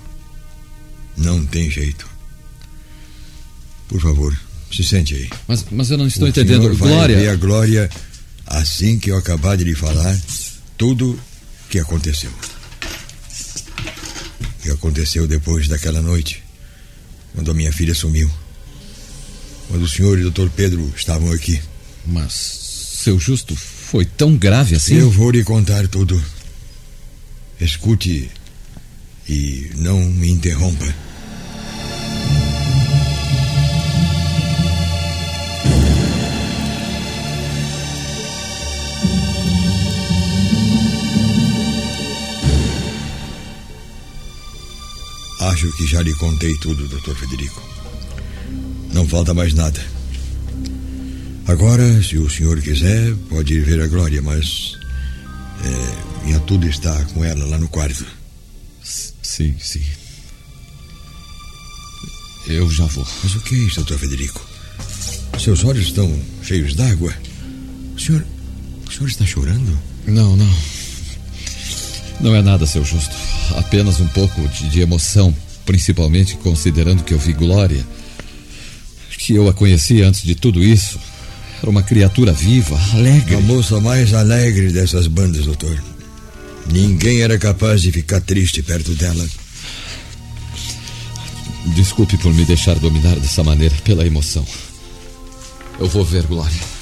Não 1.16 1.46
tem 1.46 1.70
jeito. 1.70 2.08
Por 3.88 4.02
favor, 4.02 4.36
se 4.74 4.84
sente 4.84 5.14
aí. 5.14 5.30
Mas, 5.48 5.66
mas 5.72 5.92
eu 5.92 5.98
não 5.98 6.08
estou 6.08 6.26
o 6.26 6.30
entendendo. 6.30 6.74
vai 6.74 6.90
Glória. 6.90 7.16
ver 7.18 7.30
a 7.30 7.36
Glória 7.36 7.90
assim 8.46 8.98
que 8.98 9.12
eu 9.12 9.18
acabar 9.18 9.56
de 9.56 9.64
lhe 9.64 9.76
falar 9.76 10.20
tudo 10.78 11.20
que 11.70 11.78
aconteceu. 11.80 12.32
O 14.42 14.64
que 14.64 14.72
aconteceu 14.72 15.28
depois 15.28 15.68
daquela 15.68 16.02
noite, 16.02 16.44
quando 17.36 17.52
a 17.52 17.54
minha 17.54 17.72
filha 17.72 17.94
sumiu. 17.94 18.30
Quando 19.68 19.84
o 19.84 19.88
senhor 19.90 20.18
e 20.18 20.22
o 20.22 20.32
doutor 20.32 20.50
Pedro 20.50 20.92
estavam 20.96 21.32
aqui. 21.32 21.62
Mas, 22.06 22.34
seu 23.04 23.20
justo, 23.20 23.56
foi 23.56 24.06
tão 24.06 24.36
grave 24.36 24.76
assim? 24.76 24.96
Eu 24.96 25.10
vou 25.12 25.30
lhe 25.30 25.44
contar 25.44 25.88
tudo. 25.88 26.22
Escute 27.60 28.30
e 29.28 29.72
não 29.76 30.00
me 30.00 30.30
interrompa. 30.30 30.86
Acho 45.40 45.72
que 45.78 45.88
já 45.88 46.02
lhe 46.02 46.14
contei 46.16 46.54
tudo, 46.58 46.88
doutor 46.88 47.16
Federico. 47.16 47.62
Não 48.94 49.08
falta 49.08 49.34
mais 49.34 49.54
nada. 49.54 49.82
Agora, 51.48 52.02
se 52.02 52.18
o 52.18 52.30
senhor 52.30 52.60
quiser, 52.60 53.14
pode 53.30 53.54
ir 53.54 53.62
ver 53.62 53.82
a 53.82 53.88
Glória, 53.88 54.22
mas. 54.22 54.78
É, 55.64 56.26
minha 56.26 56.40
tudo 56.42 56.68
está 56.68 57.04
com 57.06 57.24
ela 57.24 57.46
lá 57.46 57.58
no 57.58 57.68
quarto. 57.68 58.06
Sim, 58.84 59.56
sim. 59.60 59.82
Eu 62.48 62.70
já 62.70 62.86
vou. 62.86 63.08
Mas 63.24 63.36
o 63.36 63.42
que 63.42 63.56
é 63.56 63.58
isso, 63.60 63.78
doutor 63.78 63.98
Federico? 63.98 64.46
Seus 65.40 65.64
olhos 65.64 65.88
estão 65.88 66.22
cheios 66.44 66.76
d'água. 66.76 67.14
O 67.96 68.00
senhor. 68.00 68.26
O 68.88 68.92
senhor 68.92 69.08
está 69.08 69.26
chorando? 69.26 69.78
Não, 70.06 70.36
não. 70.36 70.56
Não 72.22 72.36
é 72.36 72.42
nada, 72.42 72.66
seu 72.66 72.86
justo. 72.86 73.16
Apenas 73.58 74.00
um 74.00 74.08
pouco 74.10 74.48
de, 74.48 74.70
de 74.70 74.80
emoção 74.80 75.36
Principalmente 75.66 76.38
considerando 76.38 77.04
que 77.04 77.14
eu 77.14 77.18
vi 77.18 77.34
Glória, 77.34 77.84
que 79.18 79.34
eu 79.34 79.50
a 79.50 79.54
conheci 79.54 80.04
antes 80.04 80.22
de 80.22 80.36
tudo 80.36 80.64
isso. 80.64 81.00
Era 81.62 81.70
uma 81.70 81.84
criatura 81.84 82.32
viva, 82.32 82.80
alegre. 82.94 83.36
A 83.36 83.42
moça 83.42 83.80
mais 83.80 84.14
alegre 84.14 84.72
dessas 84.72 85.08
bandas, 85.08 85.46
doutor. 85.46 85.82
Ninguém 86.72 87.22
era 87.22 87.38
capaz 87.38 87.82
de 87.82 87.92
ficar 87.92 88.22
triste 88.22 88.62
perto 88.62 88.94
dela. 88.96 89.26
Desculpe 91.76 92.18
por 92.18 92.34
me 92.34 92.46
deixar 92.46 92.78
dominar 92.80 93.16
dessa 93.16 93.44
maneira 93.44 93.76
pela 93.84 94.06
emoção. 94.06 94.46
Eu 95.80 95.88
vou 95.88 96.04
ver 96.04 96.24
Glória. 96.24 96.75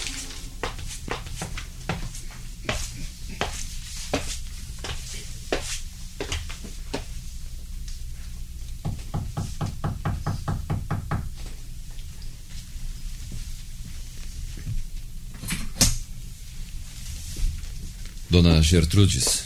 Dona 18.34 18.64
Gertrudes. 18.64 19.44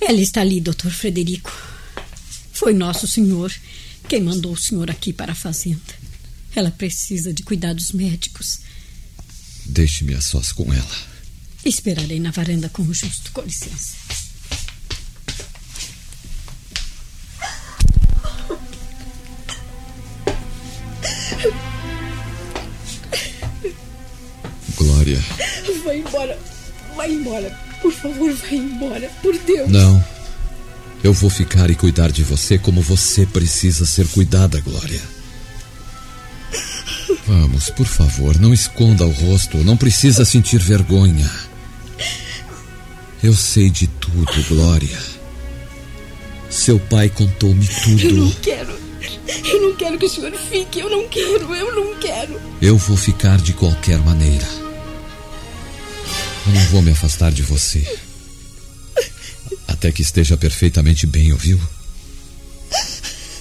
Ela 0.00 0.20
está 0.20 0.42
ali, 0.42 0.60
doutor 0.60 0.92
Frederico. 0.92 1.50
Foi 2.52 2.72
nosso 2.72 3.04
senhor 3.04 3.52
quem 4.08 4.22
mandou 4.22 4.52
o 4.52 4.56
senhor 4.56 4.88
aqui 4.88 5.12
para 5.12 5.32
a 5.32 5.34
fazenda. 5.34 5.80
Ela 6.54 6.70
precisa 6.70 7.34
de 7.34 7.42
cuidados 7.42 7.90
médicos. 7.90 8.60
Deixe-me 9.66 10.14
a 10.14 10.20
sós 10.20 10.52
com 10.52 10.72
ela. 10.72 10.96
Esperarei 11.64 12.20
na 12.20 12.30
varanda 12.30 12.68
com 12.68 12.82
o 12.82 12.94
justo, 12.94 13.32
com 13.32 13.40
licença. 13.40 13.96
Glória. 24.76 25.18
Vai 25.84 25.98
embora. 25.98 26.38
Vai 26.94 27.12
embora. 27.12 27.67
Por 27.82 27.92
favor, 27.92 28.32
vai 28.32 28.54
embora. 28.54 29.10
Por 29.22 29.36
Deus. 29.38 29.68
Não. 29.70 30.04
Eu 31.02 31.12
vou 31.12 31.30
ficar 31.30 31.70
e 31.70 31.74
cuidar 31.76 32.10
de 32.10 32.22
você 32.24 32.58
como 32.58 32.80
você 32.82 33.24
precisa 33.24 33.86
ser 33.86 34.06
cuidada, 34.08 34.60
Glória. 34.60 35.00
Vamos, 37.26 37.70
por 37.70 37.86
favor, 37.86 38.38
não 38.40 38.52
esconda 38.52 39.06
o 39.06 39.10
rosto. 39.10 39.58
Não 39.58 39.76
precisa 39.76 40.24
sentir 40.24 40.58
vergonha. 40.58 41.30
Eu 43.22 43.34
sei 43.34 43.70
de 43.70 43.86
tudo, 43.86 44.26
Glória. 44.48 44.98
Seu 46.50 46.78
pai 46.78 47.08
contou-me 47.08 47.68
Eu 48.02 48.12
não 48.14 48.30
tudo. 48.30 48.40
quero. 48.40 48.78
Eu 49.44 49.60
não 49.62 49.76
quero 49.76 49.98
que 49.98 50.06
o 50.06 50.08
senhor 50.08 50.32
fique. 50.50 50.80
Eu 50.80 50.90
não 50.90 51.06
quero. 51.08 51.54
Eu 51.54 51.74
não 51.74 51.94
quero. 52.00 52.40
Eu 52.60 52.76
vou 52.76 52.96
ficar 52.96 53.38
de 53.38 53.52
qualquer 53.52 53.98
maneira. 53.98 54.46
Eu 56.48 56.54
não 56.54 56.64
vou 56.68 56.80
me 56.80 56.90
afastar 56.92 57.30
de 57.30 57.42
você. 57.42 57.84
Até 59.66 59.92
que 59.92 60.00
esteja 60.00 60.34
perfeitamente 60.34 61.06
bem, 61.06 61.30
ouviu? 61.30 61.60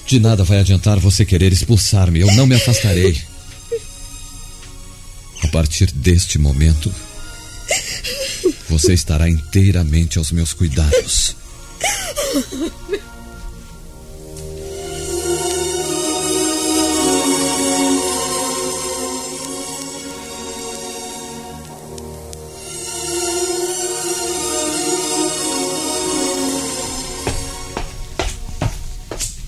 De 0.06 0.20
nada 0.20 0.44
vai 0.44 0.60
adiantar 0.60 1.00
você 1.00 1.26
querer 1.26 1.54
expulsar-me. 1.54 2.20
Eu 2.20 2.30
não 2.34 2.46
me 2.46 2.56
afastarei. 2.56 3.22
A 5.42 5.48
partir 5.48 5.90
deste 5.92 6.38
momento, 6.38 6.94
você 8.68 8.94
estará 8.94 9.30
inteiramente 9.30 10.18
aos 10.18 10.34
meus 10.34 10.52
cuidados. 10.52 11.34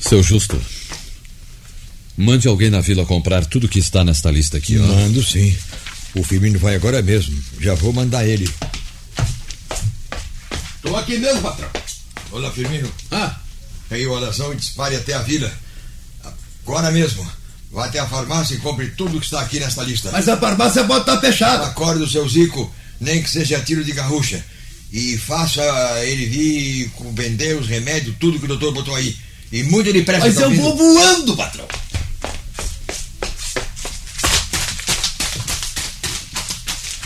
Seu 0.10 0.24
Justo, 0.24 0.60
mande 2.18 2.48
alguém 2.48 2.70
na 2.72 2.82
vila 2.82 3.06
comprar 3.06 3.46
tudo 3.46 3.68
que 3.70 3.78
está 3.78 4.04
nesta 4.04 4.32
lista 4.32 4.58
aqui, 4.58 4.78
ó. 4.80 4.82
Mando 4.84 5.24
sim. 5.24 5.56
O 6.16 6.24
Firmino 6.24 6.58
vai 6.58 6.74
agora 6.76 7.00
mesmo. 7.02 7.40
Já 7.60 7.76
vou 7.76 7.94
mandar 7.94 8.26
ele. 8.28 8.50
Tô 10.82 10.96
aqui 10.96 11.18
mesmo, 11.20 11.42
patrão. 11.44 11.70
Olá, 12.32 12.52
Firmino. 12.52 12.92
Ah, 13.12 13.38
Pegue 13.88 14.08
o 14.08 14.16
alazão 14.16 14.52
e 14.54 14.56
dispare 14.56 14.96
até 14.96 15.14
a 15.14 15.22
vila. 15.22 15.52
Agora 16.64 16.92
mesmo. 16.92 17.28
Vá 17.72 17.86
até 17.86 18.00
a 18.00 18.08
farmácia 18.08 18.56
e 18.56 18.60
compre 18.60 18.88
tudo 18.92 19.20
que 19.20 19.26
está 19.26 19.42
aqui 19.42 19.60
nesta 19.60 19.84
lista. 19.84 20.10
mas 20.12 20.28
a 20.28 20.36
farmácia 20.38 20.84
pode 20.86 21.02
estar 21.02 21.20
fechada. 21.22 21.68
Acorde 21.68 22.02
o 22.04 22.10
seu 22.10 22.28
Zico, 22.28 22.74
nem 23.00 23.22
que 23.22 23.30
seja 23.30 23.60
tiro 23.60 23.84
de 23.84 23.92
garrucha. 23.92 24.44
E 24.92 25.18
faça 25.20 25.62
ele 26.04 26.26
vir 26.26 26.90
com- 26.96 27.14
vender 27.14 27.56
os 27.56 27.68
remédios, 27.68 28.16
tudo 28.20 28.40
que 28.40 28.46
o 28.46 28.48
doutor 28.48 28.74
botou 28.74 28.96
aí. 28.96 29.16
E 29.52 29.64
muito 29.64 29.92
depressa. 29.92 30.26
Mas 30.28 30.36
tá 30.36 30.42
eu 30.44 30.56
vou 30.56 30.78
voando, 30.78 31.36
patrão. 31.36 31.68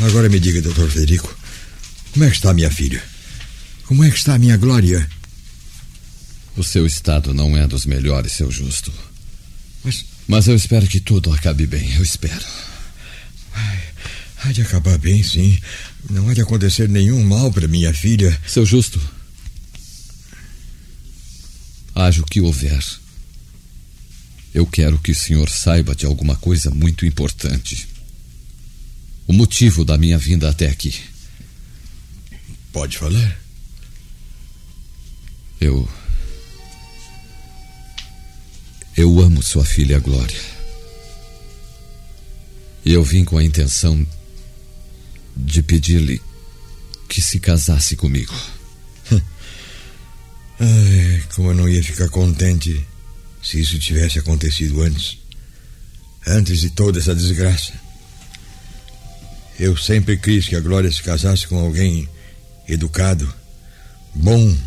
Agora 0.02 0.28
me 0.28 0.40
diga, 0.40 0.62
doutor 0.62 0.90
Federico, 0.92 1.34
como 2.12 2.26
é 2.26 2.30
que 2.30 2.36
está 2.36 2.54
minha 2.54 2.70
filha? 2.70 3.02
Como 3.86 4.04
é 4.04 4.10
que 4.10 4.18
está 4.18 4.36
a 4.36 4.40
minha 4.40 4.58
Glória? 4.58 5.10
O 6.58 6.64
seu 6.64 6.86
estado 6.86 7.34
não 7.34 7.56
é 7.58 7.66
dos 7.68 7.86
melhores, 7.86 8.34
seu 8.34 8.52
Justo. 8.52 8.92
Mas 9.84 10.06
Mas 10.28 10.48
eu 10.48 10.56
espero 10.56 10.88
que 10.88 11.00
tudo 11.00 11.32
acabe 11.34 11.66
bem. 11.66 11.96
Eu 11.96 12.04
espero. 12.04 12.46
há 14.44 14.52
de 14.52 14.62
acabar 14.62 14.98
bem, 14.98 15.24
sim. 15.24 15.58
Não 16.10 16.28
há 16.30 16.34
de 16.34 16.42
acontecer 16.42 16.90
nenhum 16.90 17.24
mal 17.24 17.52
para 17.52 17.68
minha 17.68 17.94
filha. 17.94 18.38
Seu 18.46 18.66
Justo. 18.66 19.00
Haja 21.96 22.22
o 22.22 22.26
que 22.26 22.42
houver. 22.42 22.84
Eu 24.54 24.66
quero 24.68 25.00
que 25.00 25.12
o 25.12 25.16
senhor 25.16 25.50
saiba 25.50 25.96
de 25.96 26.06
alguma 26.06 26.36
coisa 26.36 26.70
muito 26.70 27.06
importante. 27.06 27.88
O 29.28 29.34
motivo 29.34 29.84
da 29.84 29.98
minha 29.98 30.18
vinda 30.18 30.50
até 30.50 30.68
aqui. 30.68 30.94
Pode 32.72 32.98
falar? 32.98 33.40
Eu. 35.60 35.88
Eu 38.96 39.20
amo 39.20 39.42
sua 39.42 39.66
filha 39.66 40.00
Glória. 40.00 40.42
E 42.86 42.94
eu 42.94 43.04
vim 43.04 43.24
com 43.24 43.38
a 43.38 43.44
intenção 43.44 44.06
de 45.36 45.64
pedir-lhe 45.64 46.22
que 47.08 47.22
se 47.22 47.40
casasse 47.40 47.96
comigo. 47.96 48.34
Ai, 50.66 51.22
como 51.36 51.50
eu 51.50 51.56
não 51.56 51.68
ia 51.68 51.84
ficar 51.84 52.08
contente 52.08 52.88
se 53.42 53.60
isso 53.60 53.78
tivesse 53.80 54.20
acontecido 54.20 54.82
antes. 54.82 55.18
Antes 56.26 56.62
de 56.62 56.70
toda 56.70 57.00
essa 57.00 57.14
desgraça. 57.14 57.74
Eu 59.60 59.76
sempre 59.76 60.18
quis 60.18 60.48
que 60.48 60.56
a 60.56 60.62
Glória 60.62 60.90
se 60.90 61.04
casasse 61.04 61.46
com 61.48 61.60
alguém 61.60 62.08
educado, 62.68 63.32
bom, 64.16 64.58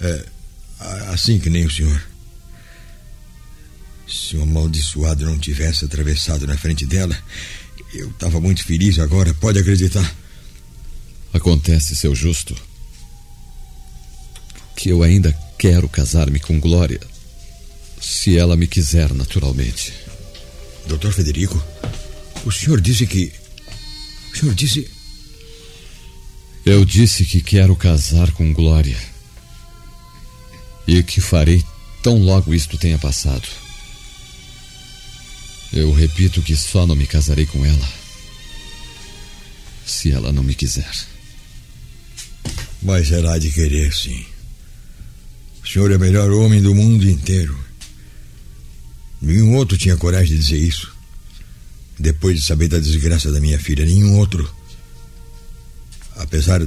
é, 0.00 0.26
assim 1.12 1.38
que 1.38 1.48
nem 1.48 1.64
o 1.64 1.70
senhor. 1.70 2.02
Se 4.08 4.36
um 4.36 4.42
amaldiçoado 4.42 5.24
não 5.24 5.38
tivesse 5.38 5.84
atravessado 5.84 6.44
na 6.44 6.58
frente 6.58 6.84
dela, 6.84 7.16
eu 7.94 8.10
estava 8.10 8.40
muito 8.40 8.64
feliz 8.64 8.98
agora, 8.98 9.32
pode 9.34 9.60
acreditar. 9.60 10.14
Acontece, 11.32 11.94
seu 11.94 12.14
justo, 12.14 12.54
que 14.76 14.88
eu 14.88 15.02
ainda 15.02 15.32
quero 15.58 15.88
casar-me 15.88 16.38
com 16.38 16.60
Glória, 16.60 17.00
se 18.00 18.36
ela 18.36 18.56
me 18.56 18.66
quiser, 18.66 19.12
naturalmente. 19.14 19.92
Doutor 20.86 21.12
Federico, 21.12 21.62
o 22.44 22.52
senhor 22.52 22.80
disse 22.80 23.06
que. 23.06 23.32
O 24.32 24.36
senhor 24.36 24.54
disse. 24.54 24.90
Eu 26.66 26.84
disse 26.84 27.24
que 27.24 27.42
quero 27.42 27.74
casar 27.76 28.30
com 28.32 28.52
Glória. 28.52 28.98
E 30.86 31.02
que 31.02 31.20
farei 31.20 31.64
tão 32.02 32.18
logo 32.18 32.52
isto 32.52 32.76
tenha 32.76 32.98
passado. 32.98 33.48
Eu 35.72 35.92
repito 35.92 36.42
que 36.42 36.54
só 36.54 36.86
não 36.86 36.94
me 36.94 37.06
casarei 37.06 37.46
com 37.46 37.64
ela 37.64 38.04
se 39.86 40.10
ela 40.10 40.32
não 40.32 40.42
me 40.42 40.54
quiser. 40.54 40.92
Mas 42.82 43.12
há 43.12 43.38
de 43.38 43.50
querer, 43.50 43.92
sim. 43.92 44.24
Senhor 45.74 45.90
é 45.90 45.96
o 45.96 45.98
melhor 45.98 46.30
homem 46.30 46.62
do 46.62 46.72
mundo 46.72 47.04
inteiro. 47.04 47.58
Nenhum 49.20 49.56
outro 49.56 49.76
tinha 49.76 49.96
coragem 49.96 50.36
de 50.36 50.38
dizer 50.38 50.58
isso. 50.58 50.94
Depois 51.98 52.38
de 52.38 52.46
saber 52.46 52.68
da 52.68 52.78
desgraça 52.78 53.32
da 53.32 53.40
minha 53.40 53.58
filha, 53.58 53.84
nenhum 53.84 54.16
outro. 54.16 54.48
Apesar 56.14 56.64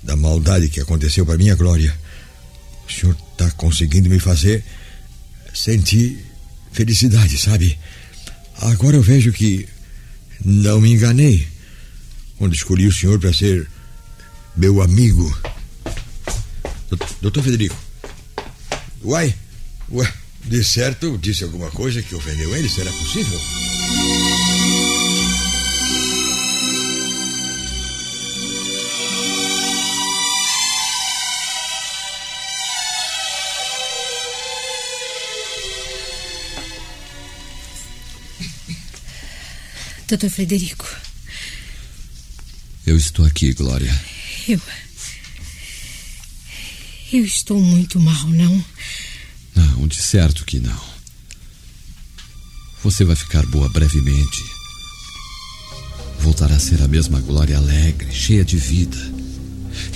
da 0.00 0.14
maldade 0.14 0.68
que 0.68 0.80
aconteceu 0.80 1.26
para 1.26 1.36
minha 1.36 1.56
glória, 1.56 1.92
o 2.88 2.92
senhor 2.92 3.16
está 3.32 3.50
conseguindo 3.50 4.08
me 4.08 4.20
fazer 4.20 4.64
senti 5.52 6.24
felicidade, 6.70 7.36
sabe? 7.36 7.76
Agora 8.60 8.94
eu 8.94 9.02
vejo 9.02 9.32
que 9.32 9.68
não 10.44 10.80
me 10.80 10.92
enganei 10.92 11.48
quando 12.36 12.54
escolhi 12.54 12.86
o 12.86 12.92
senhor 12.92 13.18
para 13.18 13.32
ser 13.32 13.68
meu 14.56 14.80
amigo. 14.82 15.36
Doutor 17.20 17.42
Federico. 17.42 17.87
Uai, 19.02 19.34
ué, 19.90 20.06
de 20.44 20.62
certo 20.64 21.16
disse 21.18 21.44
alguma 21.44 21.70
coisa 21.70 22.02
que 22.02 22.14
ofendeu 22.14 22.54
ele? 22.56 22.68
Será 22.68 22.90
possível? 22.92 23.38
Doutor 40.08 40.30
Frederico, 40.30 40.88
Eu 42.86 42.96
estou 42.96 43.26
aqui, 43.26 43.52
Glória. 43.52 43.92
eu. 44.48 44.60
Eu 47.12 47.24
estou 47.24 47.60
muito 47.60 47.98
mal, 47.98 48.26
não? 48.28 48.64
Não, 49.54 49.88
de 49.88 49.96
certo 49.96 50.44
que 50.44 50.58
não. 50.58 50.80
Você 52.82 53.04
vai 53.04 53.16
ficar 53.16 53.44
boa 53.46 53.68
brevemente. 53.68 54.44
Voltará 56.20 56.56
a 56.56 56.60
ser 56.60 56.82
a 56.82 56.88
mesma 56.88 57.20
Glória 57.20 57.56
alegre, 57.56 58.12
cheia 58.12 58.44
de 58.44 58.56
vida. 58.56 58.98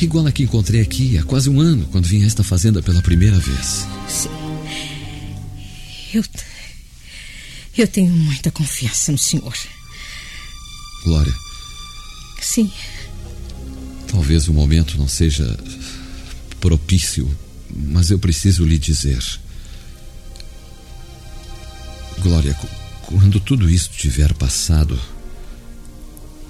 Igual 0.01 0.27
a 0.27 0.33
que 0.33 0.43
encontrei 0.43 0.81
aqui 0.81 1.19
há 1.19 1.23
quase 1.23 1.51
um 1.51 1.61
ano, 1.61 1.87
quando 1.93 2.07
vim 2.07 2.23
a 2.23 2.27
esta 2.27 2.43
fazenda 2.43 2.83
pela 2.83 3.03
primeira 3.03 3.39
vez. 3.39 3.87
Sim. 4.09 4.31
Eu. 6.15 6.25
Eu 7.77 7.89
tenho 7.89 8.11
muita 8.11 8.51
confiança 8.51 9.13
no 9.13 9.19
senhor. 9.19 9.55
Glória, 11.05 11.35
Sim, 12.41 12.71
talvez 14.09 14.47
o 14.49 14.53
momento 14.53 14.99
não 14.99 15.09
seja 15.09 15.45
propício, 16.63 17.29
mas 17.69 18.13
eu 18.13 18.21
preciso 18.21 18.65
lhe 18.65 18.79
dizer. 18.79 19.21
Glória, 22.21 22.55
quando 23.03 23.41
tudo 23.41 23.69
isso 23.69 23.91
tiver 23.91 24.33
passado, 24.35 24.97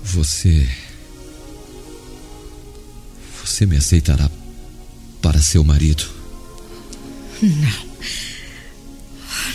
você. 0.05 0.69
Você 3.43 3.65
me 3.65 3.79
aceitará 3.79 4.31
para 5.23 5.41
seu 5.41 5.65
marido. 5.65 6.05
não. 7.41 7.93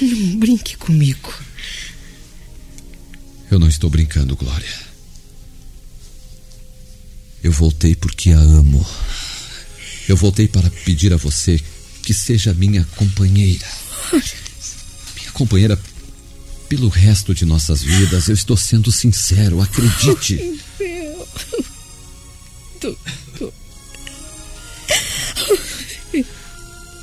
Não 0.02 0.40
brinque 0.40 0.76
comigo. 0.76 1.34
Eu 3.50 3.60
não 3.60 3.68
estou 3.68 3.90
brincando, 3.90 4.36
Glória. 4.36 4.88
Eu 7.44 7.52
voltei 7.52 7.96
porque 7.96 8.32
a 8.32 8.40
amo. 8.40 8.86
Eu 10.08 10.16
voltei 10.16 10.48
para 10.48 10.70
pedir 10.70 11.14
a 11.14 11.18
você 11.18 11.62
que 12.04 12.14
seja 12.14 12.54
minha 12.54 12.88
companheira. 12.96 13.68
Minha 15.16 15.32
companheira 15.34 15.80
pelo 16.70 16.88
resto 16.88 17.34
de 17.34 17.46
nossas 17.46 17.82
vidas. 17.82 18.28
Eu 18.28 18.34
estou 18.34 18.56
sendo 18.56 18.92
sincero, 18.92 19.62
acredite. 19.62 20.62
Meu. 20.80 21.28
Doutor. 22.82 23.54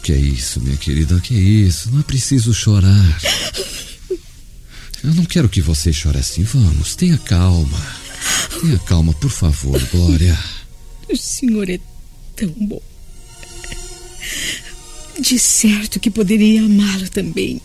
Que 0.02 0.12
é 0.12 0.16
isso, 0.16 0.60
minha 0.60 0.76
querida? 0.76 1.18
Que 1.20 1.34
é 1.34 1.40
isso? 1.40 1.90
Não 1.90 2.00
é 2.00 2.02
preciso 2.02 2.52
chorar. 2.52 3.20
Eu 5.02 5.14
não 5.14 5.24
quero 5.24 5.48
que 5.48 5.60
você 5.60 5.92
chore 5.92 6.18
assim. 6.18 6.42
Vamos, 6.42 6.94
tenha 6.94 7.18
calma. 7.18 7.78
Tenha 8.60 8.78
calma, 8.80 9.12
por 9.14 9.30
favor, 9.30 9.82
Glória. 9.90 10.38
O 11.10 11.16
senhor 11.16 11.68
é 11.68 11.78
tão 12.36 12.48
bom. 12.50 12.82
De 15.24 15.38
certo 15.38 15.98
que 15.98 16.10
poderia 16.10 16.60
amá-lo 16.62 17.08
também. 17.08 17.58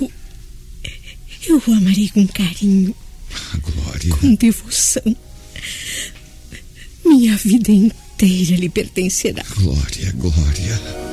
Eu. 0.00 0.10
Eu 1.46 1.62
o 1.66 1.72
amarei 1.74 2.08
com 2.08 2.26
carinho, 2.26 2.94
Glória. 3.60 4.16
com 4.16 4.34
devoção. 4.34 5.14
Minha 7.04 7.36
vida 7.36 7.70
inteira 7.70 8.56
lhe 8.56 8.70
pertencerá. 8.70 9.44
Glória, 9.58 10.10
Glória. 10.12 11.09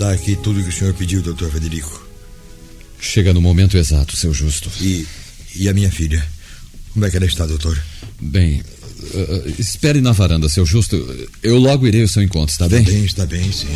Está 0.00 0.12
aqui 0.12 0.34
tudo 0.34 0.62
que 0.62 0.70
o 0.70 0.72
senhor 0.72 0.94
pediu, 0.94 1.20
doutor 1.20 1.50
Federico. 1.50 2.08
Chega 2.98 3.34
no 3.34 3.40
momento 3.42 3.76
exato, 3.76 4.16
seu 4.16 4.32
justo. 4.32 4.70
E, 4.80 5.06
e 5.54 5.68
a 5.68 5.74
minha 5.74 5.92
filha? 5.92 6.26
Como 6.94 7.04
é 7.04 7.10
que 7.10 7.18
ela 7.18 7.26
está, 7.26 7.44
doutor? 7.44 7.78
Bem, 8.18 8.62
eh, 9.12 9.52
espere 9.58 10.00
na 10.00 10.12
varanda, 10.12 10.48
seu 10.48 10.64
justo. 10.64 10.96
Eu 11.42 11.58
logo 11.58 11.86
irei 11.86 12.00
ao 12.00 12.08
seu 12.08 12.22
encontro, 12.22 12.50
está 12.50 12.66
bem? 12.66 12.80
Está 12.80 12.92
bem, 12.92 13.04
está 13.04 13.26
bem, 13.26 13.52
sim. 13.52 13.66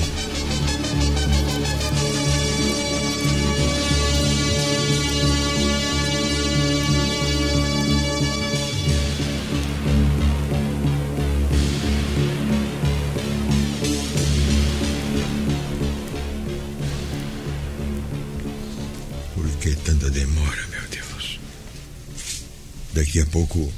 Daqui 22.95 23.21
a 23.21 23.27
pouco 23.27 23.73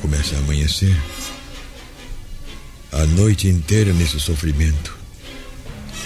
começa 0.00 0.34
a 0.34 0.38
amanhecer. 0.38 0.96
A 2.92 3.04
noite 3.04 3.46
inteira 3.46 3.92
nesse 3.92 4.18
sofrimento. 4.18 4.96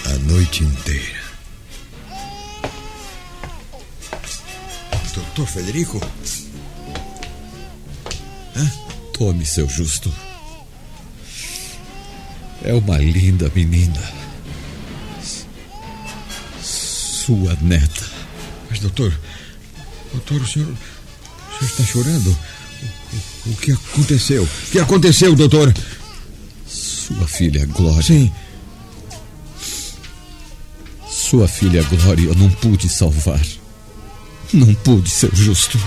A 0.03 0.17
noite 0.29 0.63
inteira. 0.65 1.23
Doutor 5.13 5.47
Federico? 5.47 6.01
Tome, 9.13 9.45
seu 9.45 9.69
justo. 9.69 10.13
É 12.61 12.73
uma 12.73 12.97
linda 12.97 13.49
menina. 13.55 14.01
Sua 16.61 17.55
neta. 17.61 18.05
Mas, 18.69 18.79
doutor. 18.79 19.17
Doutor, 20.11 20.41
o 20.41 20.45
senhor. 20.47 20.75
O 21.55 21.59
senhor 21.59 21.69
está 21.71 21.83
chorando? 21.83 22.29
O, 22.29 23.49
o- 23.49 23.53
o 23.53 23.55
que 23.57 23.71
aconteceu? 23.71 24.43
O 24.43 24.71
que 24.71 24.79
aconteceu, 24.79 25.35
doutor? 25.35 25.73
Sua 26.67 27.27
filha 27.27 27.65
Glória. 27.67 28.01
Sim. 28.03 28.31
Sua 31.09 31.47
filha 31.47 31.81
Glória 31.83 32.27
eu 32.27 32.35
não 32.35 32.49
pude 32.49 32.89
salvar. 32.89 33.41
Não 34.53 34.73
pude, 34.75 35.09
seu 35.09 35.29
justo. 35.33 35.79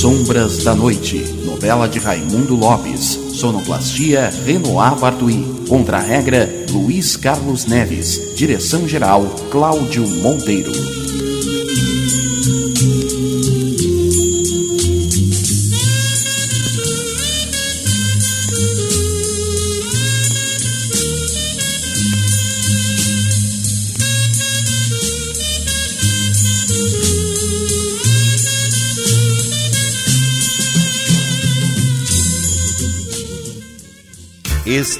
Sombras 0.00 0.64
da 0.64 0.74
Noite, 0.74 1.18
novela 1.44 1.86
de 1.86 1.98
Raimundo 1.98 2.56
Lopes, 2.56 3.18
sonoplastia 3.34 4.30
Renoir 4.46 4.98
Bartui, 4.98 5.44
contra-regra 5.68 6.48
Luiz 6.70 7.18
Carlos 7.18 7.66
Neves, 7.66 8.34
direção-geral 8.34 9.26
Cláudio 9.50 10.08
Monteiro. 10.22 10.72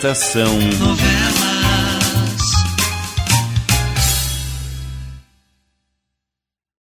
Estação 0.00 0.58
Novela. 0.78 1.39